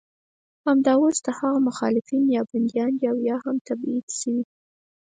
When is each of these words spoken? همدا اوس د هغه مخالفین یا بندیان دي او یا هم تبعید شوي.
همدا 0.67 0.93
اوس 1.01 1.17
د 1.25 1.27
هغه 1.39 1.59
مخالفین 1.69 2.23
یا 2.35 2.41
بندیان 2.49 2.91
دي 2.99 3.05
او 3.11 3.17
یا 3.29 3.35
هم 3.45 3.55
تبعید 3.67 4.05
شوي. 4.19 4.43